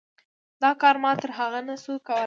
[0.63, 2.19] دا کار ما تر هغه نه شو کولی.